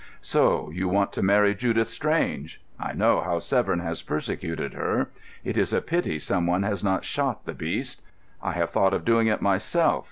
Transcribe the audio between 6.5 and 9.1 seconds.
has not shot the beast; I have thought of